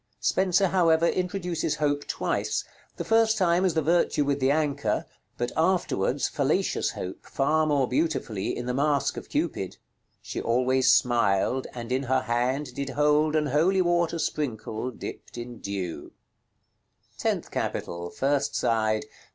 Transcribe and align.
Spenser, 0.19 0.69
however, 0.69 1.05
introduces 1.05 1.75
Hope 1.75 2.07
twice, 2.07 2.63
the 2.97 3.03
first 3.03 3.37
time 3.37 3.63
as 3.63 3.75
the 3.75 3.83
Virtue 3.83 4.25
with 4.25 4.39
the 4.39 4.49
anchor; 4.49 5.05
but 5.37 5.51
afterwards 5.55 6.27
fallacious 6.27 6.89
Hope, 6.93 7.23
far 7.27 7.67
more 7.67 7.87
beautifully, 7.87 8.57
in 8.57 8.65
the 8.65 8.73
Masque 8.73 9.15
of 9.15 9.29
Cupid: 9.29 9.77
"She 10.19 10.41
always 10.41 10.91
smyld, 10.91 11.67
and 11.75 11.91
in 11.91 12.01
her 12.01 12.21
hand 12.21 12.73
did 12.73 12.89
hold 12.89 13.35
An 13.35 13.45
holy 13.45 13.83
water 13.83 14.17
sprinckle, 14.17 14.89
dipt 14.89 15.37
in 15.37 15.59
deowe."§ 15.59 16.05
LXXXVI. 16.05 16.11
Tenth 17.19 17.51
Capital. 17.51 18.09
_First 18.09 18.55
side. 18.55 19.05